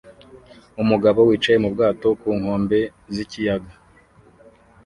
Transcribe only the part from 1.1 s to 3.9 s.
wicaye mu bwato ku nkombe z'ikiyaga